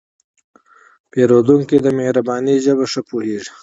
[1.11, 3.51] پیرودونکی د مهربانۍ ژبه ښه پوهېږي.